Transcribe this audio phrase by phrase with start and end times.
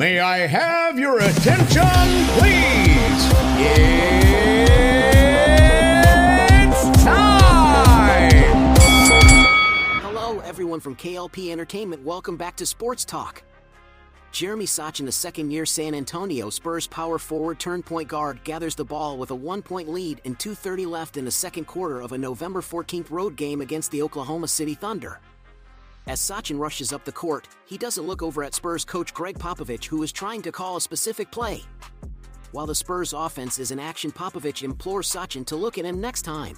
[0.00, 1.82] May I have your attention,
[2.38, 3.22] please?
[6.56, 8.76] It's time!
[10.00, 12.02] Hello, everyone from KLP Entertainment.
[12.02, 13.42] Welcome back to Sports Talk.
[14.32, 18.86] Jeremy Sochan, the second year San Antonio Spurs power forward turned point guard, gathers the
[18.86, 22.18] ball with a one point lead and 2.30 left in the second quarter of a
[22.18, 25.20] November 14th road game against the Oklahoma City Thunder.
[26.06, 29.84] As Sochan rushes up the court, he doesn't look over at Spurs coach Gregg Popovich,
[29.84, 31.62] who is trying to call a specific play.
[32.52, 36.22] While the Spurs offense is in action, Popovich implores Sochan to look at him next
[36.22, 36.56] time.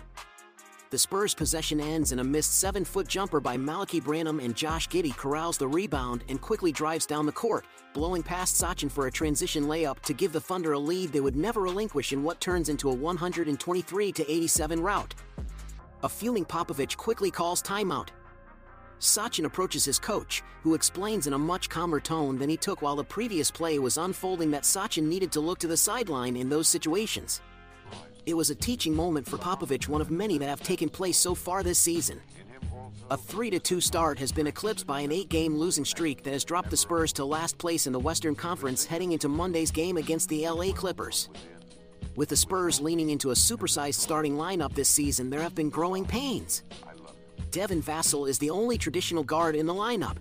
[0.92, 4.88] The Spurs' possession ends in a missed seven foot jumper by Malachi Branham, and Josh
[4.88, 9.12] Giddey corrals the rebound and quickly drives down the court, blowing past Sochan for a
[9.12, 12.68] transition layup to give the Thunder a lead they would never relinquish in what turns
[12.68, 15.14] into a 123 87 rout.
[16.02, 18.08] A fuming Popovich quickly calls timeout.
[19.02, 22.94] Sochan approaches his coach, who explains in a much calmer tone than he took while
[22.94, 26.68] the previous play was unfolding that Sochan needed to look to the sideline in those
[26.68, 27.40] situations.
[28.26, 31.34] It was a teaching moment for Popovich, one of many that have taken place so
[31.34, 32.20] far this season.
[33.10, 36.44] A 3 2 start has been eclipsed by an 8 game losing streak that has
[36.44, 40.28] dropped the Spurs to last place in the Western Conference heading into Monday's game against
[40.28, 41.28] the LA Clippers.
[42.14, 46.04] With the Spurs leaning into a supersized starting lineup this season, there have been growing
[46.04, 46.62] pains.
[47.50, 50.16] Devin Vassell is the only traditional guard in the lineup.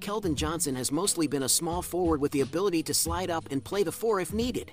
[0.00, 3.62] Keldon Johnson has mostly been a small forward with the ability to slide up and
[3.62, 4.70] play the four if needed.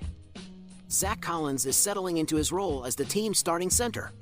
[0.90, 4.12] Zach Collins is settling into his role as the team's starting center.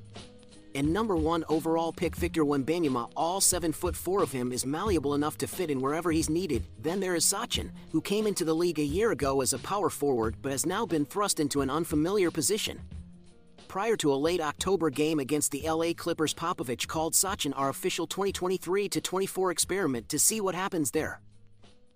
[0.75, 5.14] And number one overall pick Victor Wembanyama, all 7 foot 4 of him, is malleable
[5.14, 6.64] enough to fit in wherever he's needed.
[6.81, 9.89] Then there is Sochan, who came into the league a year ago as a power
[9.89, 12.81] forward but has now been thrust into an unfamiliar position.
[13.75, 18.06] Prior to a late October game against the LA Clippers, Popovich called Sochan our official
[18.06, 21.20] 2023 24 experiment to see what happens there.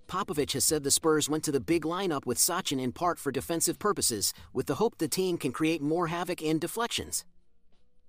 [0.08, 3.30] Popovich has said the Spurs went to the big lineup with Sochan in part for
[3.30, 7.24] defensive purposes, with the hope the team can create more havoc and deflections.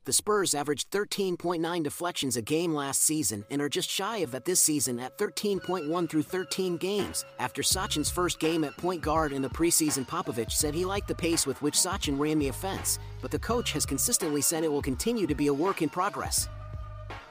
[0.05, 4.45] The Spurs averaged 13.9 deflections a game last season and are just shy of that
[4.45, 7.25] this season at 13.1 through 13 games.
[7.37, 11.15] After Sochan's first game at point guard in the preseason, Popovich said he liked the
[11.15, 14.81] pace with which Sochan ran the offense, but the coach has consistently said it will
[14.81, 16.47] continue to be a work in progress.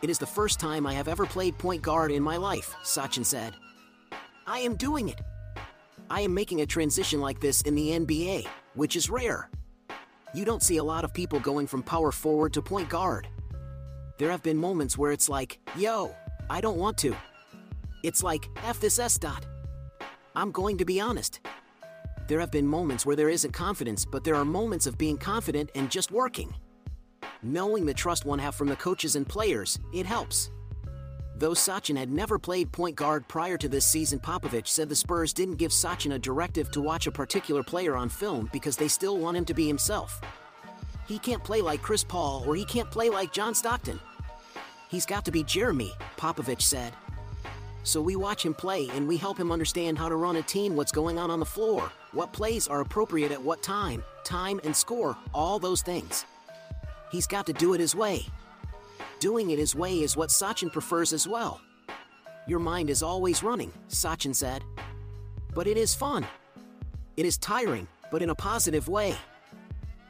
[0.03, 3.25] It is the first time I have ever played point guard in my life, Sochan
[3.25, 3.55] said.
[4.47, 5.21] I am doing it.
[6.11, 9.51] I am making a transition like this in the NBA, which is rare.
[10.34, 13.28] You don't see a lot of people going from power forward to point guard.
[14.19, 16.15] There have been moments where it's like, yo,
[16.50, 17.16] I don't want to.
[18.03, 19.47] It's like, F this S dot.
[20.37, 21.41] I'm going to be honest.
[22.27, 25.71] There have been moments where there isn't confidence, but there are moments of being confident
[25.75, 26.55] and just working.
[27.43, 30.50] Knowing the trust one have from the coaches and players, it helps.
[31.38, 35.32] Though Sochan had never played point guard prior to this season, Popovich said the Spurs
[35.32, 39.19] didn't give Sochan a directive to watch a particular player on film because they still
[39.19, 40.21] want him to be himself.
[41.06, 44.00] He can't play like Chris Paul or he can't play like John Stockton.
[44.88, 46.93] He's got to be Jeremy, Popovich said.
[47.84, 50.75] So we watch him play and we help him understand how to run a team,
[50.75, 54.75] what's going on on the floor, what plays are appropriate at what time, time and
[54.75, 56.25] score, all those things.
[57.12, 58.27] He's got to do it his way.
[59.21, 61.61] Doing it his way is what Sochan prefers as well.
[62.47, 64.62] Your mind is always running, Sochan said.
[65.55, 66.25] But it is fun.
[67.17, 69.17] It is tiring, but in a positive way.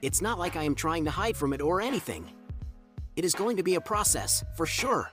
[0.03, 2.31] It's not like I am trying to hide from it or anything.
[3.17, 5.11] It is going to be a process, for sure.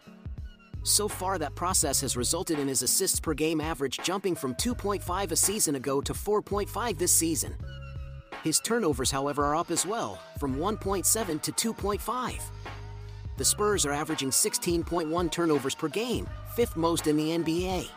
[0.84, 5.32] So far, that process has resulted in his assists per game average jumping from 2.5
[5.32, 7.56] a season ago to 4.5 this season.
[8.44, 12.42] His turnovers, however, are up as well, from 1.7 to 2.5
[13.38, 17.88] the Spurs are averaging 16.1 turnovers per game, fifth most in the NBA.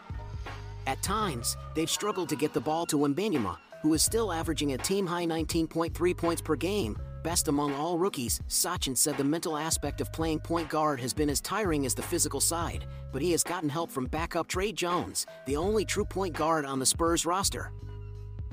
[0.87, 4.79] At times, they've struggled to get the ball to Wembanyama, who is still averaging a
[4.79, 8.41] team-high 19.3 points per game, best among all rookies.
[8.49, 12.03] Sochan said the mental aspect of playing point guard has been as tiring as the
[12.03, 16.35] physical side, but he has gotten help from backup Tre Jones, the only true point
[16.35, 17.71] guard on the Spurs roster.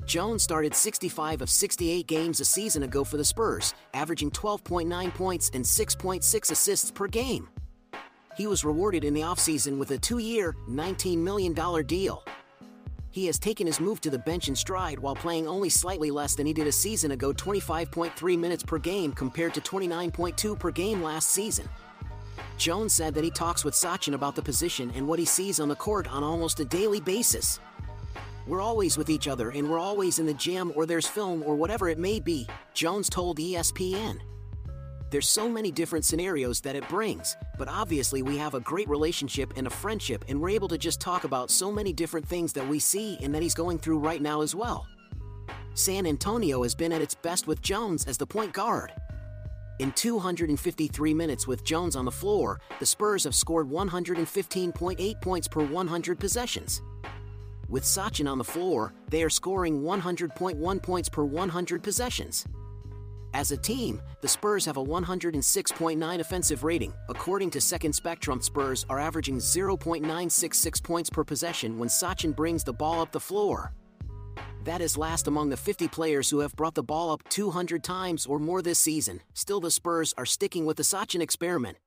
[0.06, 5.50] Jones started 65 of 68 games a season ago for the Spurs, averaging 12.9 points
[5.52, 7.48] and 6.6 assists per game.
[8.36, 11.54] He was rewarded in the offseason with a two year, $19 million
[11.86, 12.22] deal.
[13.10, 16.36] He has taken his move to the bench in stride while playing only slightly less
[16.36, 21.02] than he did a season ago 25.3 minutes per game compared to 29.2 per game
[21.02, 21.68] last season.
[22.58, 25.68] Jones said that he talks with Sochan about the position and what he sees on
[25.68, 27.58] the court on almost a daily basis.
[28.46, 31.56] We're always with each other and we're always in the gym or there's film or
[31.56, 34.20] whatever it may be, Jones told ESPN.
[35.10, 39.52] There's so many different scenarios that it brings, but obviously we have a great relationship
[39.56, 42.66] and a friendship and we're able to just talk about so many different things that
[42.66, 44.86] we see and that he's going through right now as well.
[45.74, 48.92] San Antonio has been at its best with Jones as the point guard.
[49.80, 55.64] In 253 minutes with Jones on the floor, the Spurs have scored 115.8 points per
[55.64, 56.80] 100 possessions.
[57.68, 62.46] With Sochan on the floor, they are scoring 100.1 points per 100 possessions.
[63.34, 66.92] As a team, the Spurs have a 106.9 offensive rating.
[67.08, 72.72] According to Second Spectrum, Spurs are averaging 0.966 points per possession when Sochan brings the
[72.72, 73.72] ball up the floor.
[74.64, 78.26] That is last among the 50 players who have brought the ball up 200 times
[78.26, 79.20] or more this season.
[79.34, 81.78] Still, the Spurs are sticking with the Sochan experiment.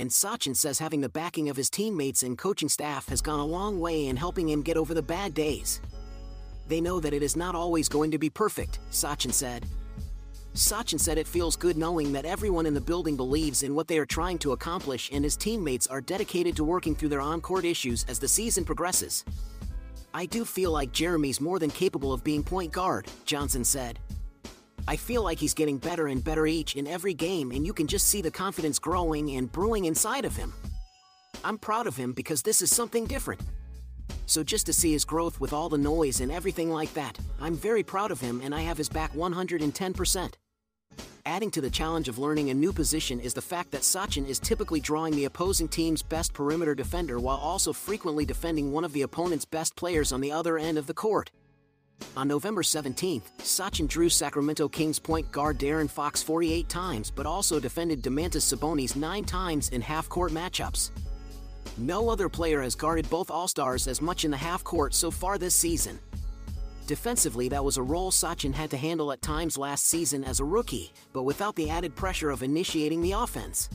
[0.00, 3.44] And Sochan says having the backing of his teammates and coaching staff has gone a
[3.44, 5.82] long way in helping him get over the bad days.
[6.68, 9.66] They know that it is not always going to be perfect, Sochan said.
[10.54, 13.98] Sochan said it feels good knowing that everyone in the building believes in what they
[13.98, 17.66] are trying to accomplish and his teammates are dedicated to working through their on court
[17.66, 19.26] issues as the season progresses.
[20.14, 23.98] I do feel like Jeremy's more than capable of being point guard, Johnson said.
[24.90, 27.86] I feel like he's getting better and better each and every game, and you can
[27.86, 30.52] just see the confidence growing and brewing inside of him.
[31.44, 33.40] I'm proud of him because this is something different.
[34.26, 37.54] So, just to see his growth with all the noise and everything like that, I'm
[37.54, 40.32] very proud of him and I have his back 110%.
[41.24, 44.40] Adding to the challenge of learning a new position is the fact that Sochan is
[44.40, 49.02] typically drawing the opposing team's best perimeter defender while also frequently defending one of the
[49.02, 51.30] opponent's best players on the other end of the court.
[52.16, 57.60] On November 17th, Sochan drew Sacramento Kings point guard De'Aaron Fox 48 times but also
[57.60, 60.90] defended Domantas Sabonis 9 times in half-court matchups.
[61.78, 65.54] No other player has guarded both All-Stars as much in the half-court so far this
[65.54, 65.98] season.
[66.86, 70.44] Defensively, that was a role Sochan had to handle at times last season as a
[70.44, 73.70] rookie, but without the added pressure of initiating the offense.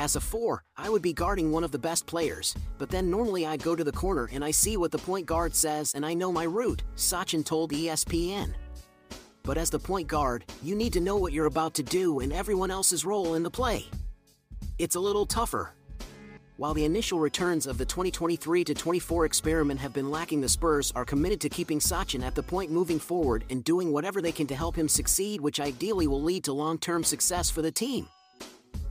[0.00, 3.44] As a four, I would be guarding one of the best players, but then normally
[3.44, 6.14] I go to the corner and I see what the point guard says and I
[6.14, 8.54] know my route, Sochan told ESPN.
[9.42, 12.32] But as the point guard, you need to know what you're about to do and
[12.32, 13.84] everyone else's role in the play.
[14.78, 15.74] It's a little tougher.
[16.56, 21.04] While the initial returns of the 2023 24 experiment have been lacking, the Spurs are
[21.04, 24.56] committed to keeping Sochan at the point moving forward and doing whatever they can to
[24.56, 28.08] help him succeed, which ideally will lead to long term success for the team.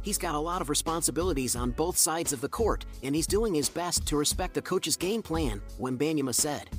[0.02, 3.54] He's got a lot of responsibilities on both sides of the court, and he's doing
[3.54, 6.70] his best to respect the coach's game plan, Wembanyama said.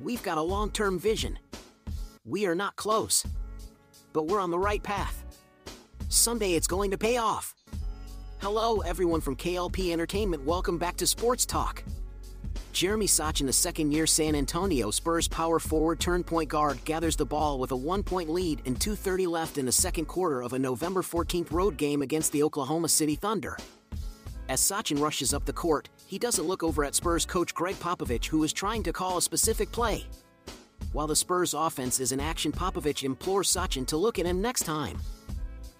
[0.00, 1.38] We've got a long term vision.
[2.24, 3.26] We are not close,
[4.12, 5.24] but we're on the right path.
[6.08, 7.54] Someday it's going to pay off.
[8.38, 10.44] Hello, everyone from KLP Entertainment.
[10.44, 11.82] Welcome back to Sports Talk.
[12.78, 17.26] Jeremy Sochan, the second year San Antonio Spurs power forward turn point guard, gathers the
[17.26, 20.58] ball with a one point lead and 2.30 left in the second quarter of a
[20.60, 23.56] November 14th road game against the Oklahoma City Thunder.
[24.48, 28.26] As Sochan rushes up the court, he doesn't look over at Spurs coach Gregg Popovich,
[28.26, 30.06] who is trying to call a specific play.
[30.92, 34.62] While the Spurs offense is in action, Popovich implores Sochan to look at him next
[34.62, 35.00] time.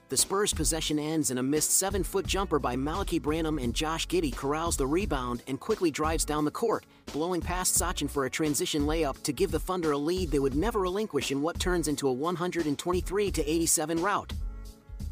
[0.09, 4.09] The Spurs' possession ends in a missed seven foot jumper by Malachi Branham, and Josh
[4.09, 8.31] Giddey corrals the rebound and quickly drives down the court, blowing past Sochan for a
[8.31, 11.89] transition layup to give the Thunder a lead they would never relinquish in what turns
[11.89, 14.33] into a 123 87 rout.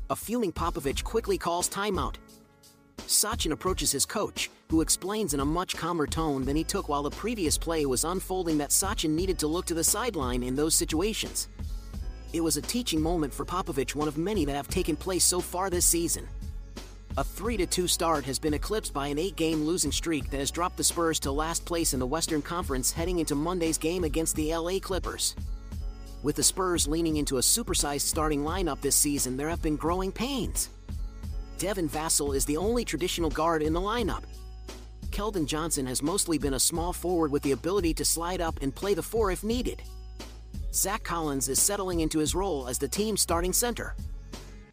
[0.09, 2.15] A fuming Popovich quickly calls timeout.
[3.07, 7.03] Sochan approaches his coach, who explains in a much calmer tone than he took while
[7.03, 10.75] the previous play was unfolding that Sochan needed to look to the sideline in those
[10.75, 11.49] situations.
[12.37, 15.41] It was a teaching moment for Popovich, one of many that have taken place so
[15.41, 16.29] far this season.
[17.17, 20.51] A 3 2 start has been eclipsed by an 8 game losing streak that has
[20.51, 24.37] dropped the Spurs to last place in the Western Conference heading into Monday's game against
[24.37, 25.35] the LA Clippers.
[26.23, 30.13] With the Spurs leaning into a supersized starting lineup this season, there have been growing
[30.13, 30.69] pains.
[31.57, 34.25] Devin Vassell is the only traditional guard in the lineup.
[35.11, 38.75] Keldon Johnson has mostly been a small forward with the ability to slide up and
[38.75, 39.83] play the four if needed.
[40.77, 43.97] Zach Collins is settling into his role as the team's starting center.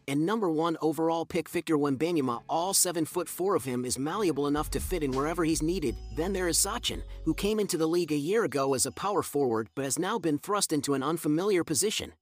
[0.06, 4.46] And number one overall pick Victor Wembanyama, all 7 foot 4 of him is malleable
[4.46, 5.96] enough to fit in wherever he's needed.
[6.14, 9.22] Then there is Sochan, who came into the league a year ago as a power
[9.22, 12.12] forward but has now been thrust into an unfamiliar position.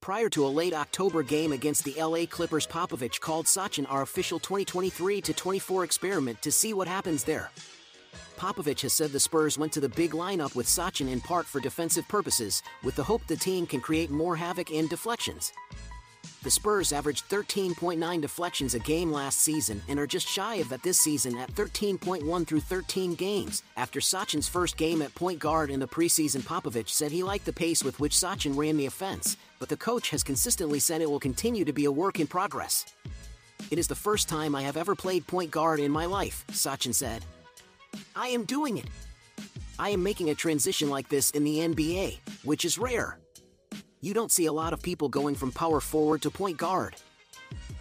[0.00, 4.38] Prior to a late October game against the LA Clippers, Popovich called Sochan our official
[4.38, 7.50] 2023 24 experiment to see what happens there.
[8.36, 11.60] Popovich has said the Spurs went to the big lineup with Sochan in part for
[11.60, 15.52] defensive purposes, with the hope the team can create more havoc and deflections.
[16.44, 20.82] The Spurs averaged 13.9 deflections a game last season and are just shy of that
[20.82, 23.62] this season at 13.1 through 13 games.
[23.78, 27.52] After Sochan's first game at point guard in the preseason, Popovich said he liked the
[27.52, 31.18] pace with which Sochan ran the offense, but the coach has consistently said it will
[31.18, 32.84] continue to be a work in progress.
[33.70, 36.94] It is the first time I have ever played point guard in my life, Sochan
[36.94, 37.24] said.
[38.16, 38.86] I am doing it.
[39.78, 43.18] I am making a transition like this in the NBA, which is rare.
[44.00, 46.94] You don't see a lot of people going from power forward to point guard.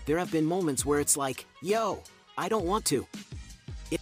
[0.06, 2.02] There have been moments where it's like, yo,
[2.38, 3.06] I don't want to.
[3.92, 4.02] It-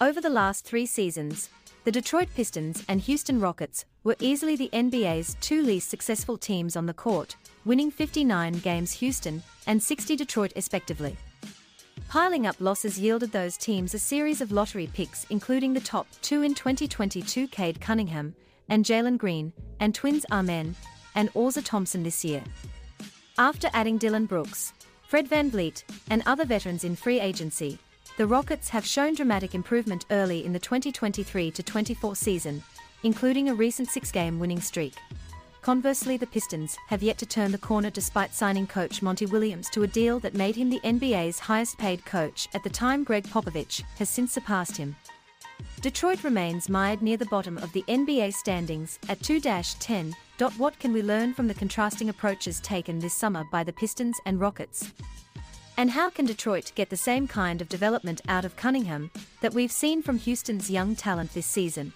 [0.00, 1.50] Over the last three seasons,
[1.84, 6.86] the Detroit Pistons and Houston Rockets were easily the NBA's two least successful teams on
[6.86, 11.16] the court, winning 59 games Houston and 60 Detroit respectively.
[12.16, 16.40] Piling up losses yielded those teams a series of lottery picks, including the top two
[16.40, 18.34] in 2022 Cade Cunningham
[18.70, 20.74] and Jalen Green, and twins Amen
[21.14, 22.42] and Ausar Thompson this year.
[23.36, 24.72] After adding Dillon Brooks,
[25.06, 27.78] Fred Van VanVleet, and other veterans in free agency,
[28.16, 32.62] the Rockets have shown dramatic improvement early in the 2023 24 season,
[33.02, 34.94] including a recent six game winning streak.
[35.66, 39.82] Conversely, the Pistons have yet to turn the corner despite signing coach Monty Williams to
[39.82, 43.82] a deal that made him the NBA's highest paid coach at the time Gregg Popovich
[43.98, 44.94] has since surpassed him.
[45.80, 50.14] Detroit remains mired near the bottom of the NBA standings at 2 10.
[50.56, 54.38] What can we learn from the contrasting approaches taken this summer by the Pistons and
[54.38, 54.92] Rockets?
[55.76, 59.72] And how can Detroit get the same kind of development out of Cunningham that we've
[59.72, 61.92] seen from Houston's young talent this season?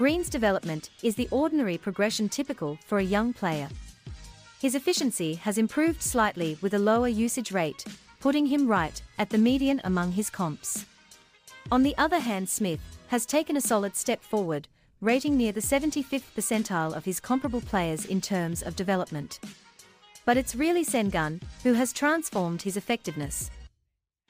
[0.00, 3.68] Green's development is the ordinary progression typical for a young player.
[4.58, 7.84] His efficiency has improved slightly with a lower usage rate,
[8.18, 10.86] putting him right at the median among his comps.
[11.70, 14.68] On the other hand, Smith has taken a solid step forward,
[15.02, 19.38] rating near the 75th percentile of his comparable players in terms of development.
[20.24, 23.50] But it's really Sengun who has transformed his effectiveness.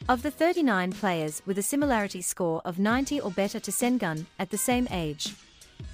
[0.08, 4.50] Of the 39 players with a similarity score of 90 or better to Sengun at
[4.50, 5.32] the same age,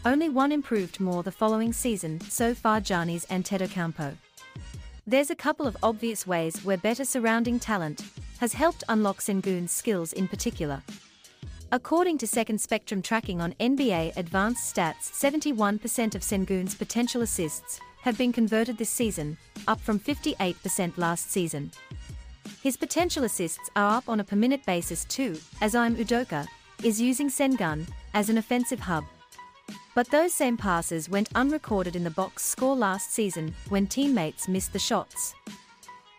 [0.05, 4.15] only one improved more the following season, so far Giannis Antetokounmpo.
[5.07, 8.03] There's a couple of obvious ways where better surrounding talent
[8.41, 10.83] has helped unlock Sengun's skills in particular.
[11.73, 18.17] According to Second Spectrum tracking on NBA Advanced Stats, 71% of Sengun's potential assists have
[18.17, 21.73] been converted this season, up from 58% last season.
[22.63, 26.47] His potential assists are up on a per minute basis too, as Ime Udoka
[26.83, 29.05] is using Sengun as an offensive hub.
[29.97, 34.75] But those same passes went unrecorded in the box score last season when teammates missed
[34.75, 35.35] the shots.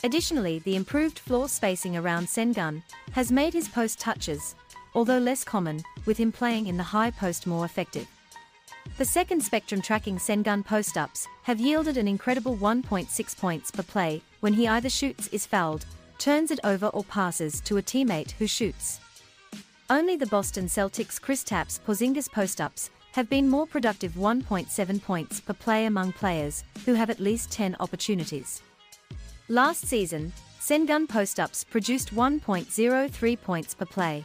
[0.03, 2.81] Additionally, the improved floor spacing around Sengun
[3.11, 4.55] has made his post touches,
[4.95, 8.07] although less common, with him playing in the high post more effective.
[8.97, 14.23] The second spectrum tracking Sengun post ups have yielded an incredible 1.6 points per play
[14.39, 15.85] when he either shoots, is fouled,
[16.17, 18.99] turns it over, or passes to a teammate who shoots.
[19.87, 25.39] Only the Boston Celtics' Chris Kristaps Porzingis post ups have been more productive 1.7 points
[25.41, 28.61] per play among players who have at least 10 opportunities.
[29.49, 34.23] Last season, Sengun post ups produced 1.03 points per play.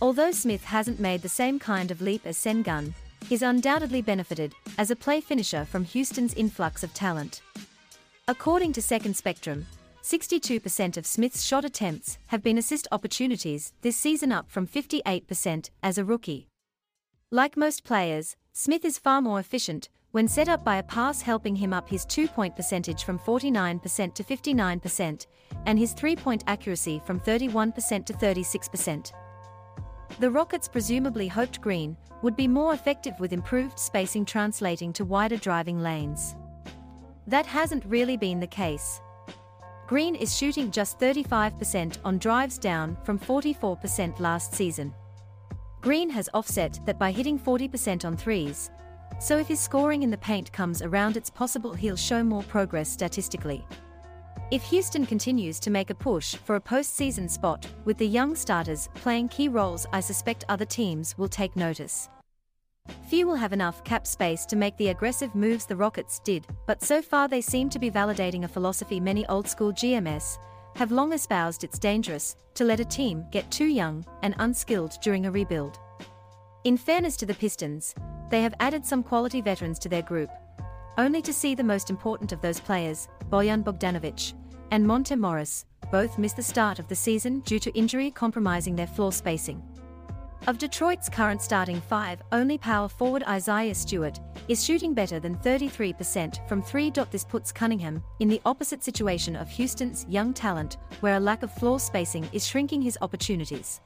[0.00, 2.92] Although Smith hasn't made the same kind of leap as Sengun,
[3.28, 7.42] he's undoubtedly benefited as a play finisher from Houston's influx of talent.
[8.28, 9.66] According to Second Spectrum,
[10.04, 15.98] 62% of Smith's shot attempts have been assist opportunities this season, up from 58% as
[15.98, 16.46] a rookie.
[17.32, 21.56] Like most players, Smith is far more efficient when set up by a pass, helping
[21.56, 25.26] him up his two point percentage from 49% to 59%,
[25.66, 29.12] and his three point accuracy from 31% to 36%.
[30.20, 35.36] The Rockets presumably hoped Green would be more effective with improved spacing translating to wider
[35.36, 36.36] driving lanes.
[37.26, 39.00] That hasn't really been the case.
[39.88, 44.94] Green is shooting just 35% on drives down from 44% last season.
[45.86, 48.72] Green has offset that by hitting 40% on threes.
[49.20, 52.88] So if his scoring in the paint comes around, it's possible he'll show more progress
[52.88, 53.64] statistically.
[54.50, 58.88] If Houston continues to make a push for a postseason spot, with the young starters
[58.94, 62.08] playing key roles, I suspect other teams will take notice.
[63.08, 66.82] Few will have enough cap space to make the aggressive moves the Rockets did, but
[66.82, 70.36] so far they seem to be validating a philosophy many old school GMs
[70.76, 75.24] have long espoused it's dangerous to let a team get too young and unskilled during
[75.24, 75.78] a rebuild.
[76.64, 77.94] In fairness to the Pistons,
[78.30, 80.28] they have added some quality veterans to their group,
[80.98, 84.34] only to see the most important of those players, Bojan Bogdanovic
[84.70, 88.86] and Monte Morris, both miss the start of the season due to injury compromising their
[88.86, 89.62] floor spacing.
[90.46, 96.48] Of Detroit's current starting five, only power forward Isaiah Stewart is shooting better than 33%
[96.48, 96.92] from three.
[97.10, 101.52] This puts Cunningham in the opposite situation of Houston's young talent, where a lack of
[101.52, 103.80] floor spacing is shrinking his opportunities.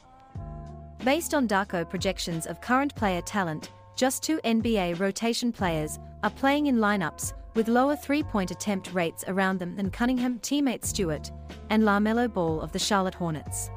[1.03, 6.67] Based on Darko projections of current player talent, just two NBA rotation players are playing
[6.67, 11.31] in lineups with lower three-point attempt rates around them than Cunningham teammate Stewart
[11.71, 13.71] and LaMelo Ball of the Charlotte Hornets.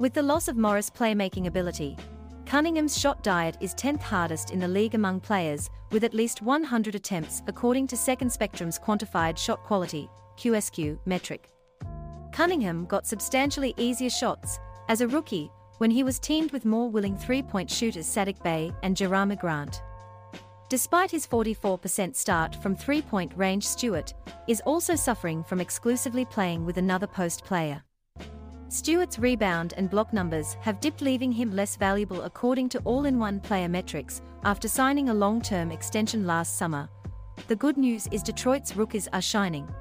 [0.00, 1.96] With the loss of Morris' playmaking ability,
[2.46, 6.96] Cunningham's shot diet is 10th hardest in the league among players, with at least 100
[6.96, 11.48] attempts according to Second Spectrum's quantified shot quality QSQ metric.
[12.32, 14.58] Cunningham got substantially easier shots
[14.88, 15.48] as a rookie
[15.78, 19.80] when he was teamed with more willing three-point shooters Saddiq Bey and Jerami Grant.
[20.68, 24.12] Despite his 44% start from three-point range Stewart
[24.48, 27.84] is also suffering from exclusively playing with another post player.
[28.74, 33.68] Stewart's rebound and block numbers have dipped leaving him less valuable according to all-in-one player
[33.68, 36.88] metrics after signing a long-term extension last summer.
[37.46, 39.72] The good news is Detroit's rookies are shining.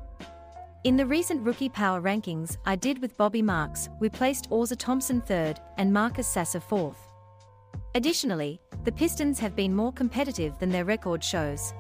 [0.83, 5.21] In the recent rookie power rankings I did with Bobby Marks, we placed Ausar Thompson
[5.21, 6.99] third and Marcus Sasser fourth.
[7.95, 11.73] Additionally, the Pistons have been more competitive than their record shows.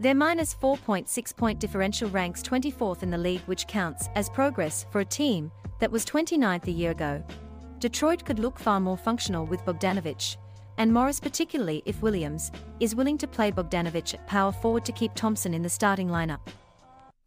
[0.00, 5.00] Their minus 4.6 point differential ranks 24th in the league, which counts as progress for
[5.00, 7.22] a team that was 29th a year ago.
[7.78, 10.36] Detroit could look far more functional with Bogdanovic,
[10.78, 15.14] and Morris, particularly if Williams is willing to play Bogdanovic at power forward to keep
[15.14, 16.40] Thompson in the starting lineup.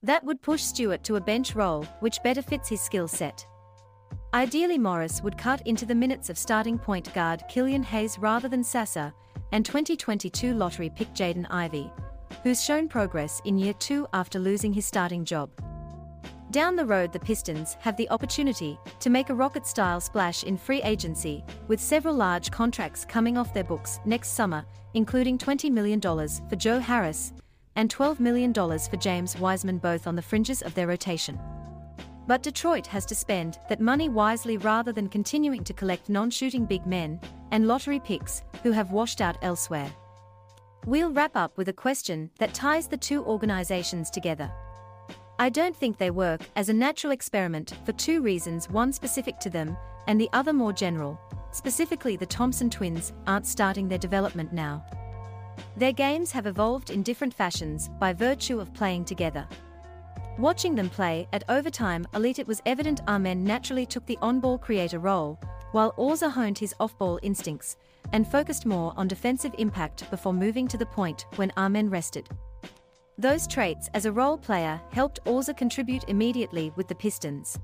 [0.04, 3.46] That would push Stewart to a bench role, which better fits his skill set.
[4.34, 8.64] Ideally, Morris would cut into the minutes of starting point guard Killian Hayes rather than
[8.64, 9.14] Sasser,
[9.54, 11.90] and 2022 lottery pick Jaden Ivey,
[12.44, 15.50] who's shown progress in year two after losing his starting job.
[16.52, 20.56] Down the road, the Pistons have the opportunity to make a rocket style splash in
[20.58, 26.00] free agency, with several large contracts coming off their books next summer, including $20 million
[26.00, 27.34] for Joe Harris
[27.76, 31.38] and $12 million for James Wiseman, both on the fringes of their rotation.
[32.28, 36.66] But Detroit has to spend that money wisely rather than continuing to collect non shooting
[36.66, 37.20] big men
[37.52, 39.92] and lottery picks who have washed out elsewhere.
[40.88, 44.50] We'll wrap up with a question that ties the two organizations together.
[45.38, 49.50] I don't think they work as a natural experiment for two reasons one specific to
[49.50, 49.76] them,
[50.08, 51.20] and the other more general.
[51.52, 54.86] Specifically, the Thompson twins aren't starting their development now.
[55.76, 59.46] Their games have evolved in different fashions by virtue of playing together.
[60.38, 64.58] Watching them play at overtime elite, it was evident Amen naturally took the on ball
[64.58, 65.38] creator role,
[65.78, 67.78] while Ausar honed his off ball instincts
[68.12, 72.28] and focused more on defensive impact before moving to the point when Amen rested.
[73.20, 77.60] Those traits as a role player helped Ausar contribute immediately with the Pistons.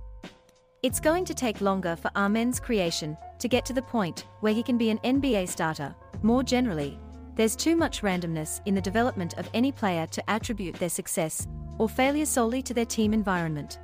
[0.84, 4.62] It's going to take longer for Amen's creation to get to the point where he
[4.62, 5.95] can be an NBA starter.
[6.21, 6.99] More generally,
[7.34, 11.47] there's too much randomness in the development of any player to attribute their success
[11.80, 13.80] or failure solely to their team environment.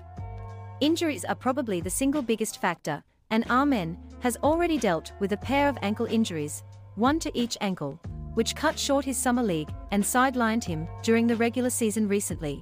[0.82, 5.70] Injuries are probably the single biggest factor, and Amen has already dealt with a pair
[5.70, 6.64] of ankle injuries,
[6.96, 8.00] one to each ankle,
[8.34, 12.62] which cut short his summer league and sidelined him during the regular season recently.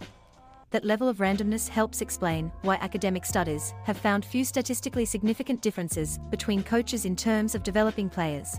[0.72, 6.20] That level of randomness helps explain why academic studies have found few statistically significant differences
[6.30, 8.58] between coaches in terms of developing players.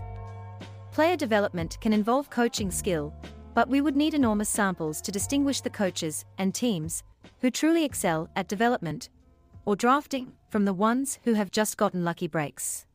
[0.91, 3.13] Player development can involve coaching skill,
[3.53, 7.03] but we would need enormous samples to distinguish the coaches and teams
[7.41, 9.09] who truly excel at development
[9.65, 12.85] or drafting from the ones who have just gotten lucky breaks.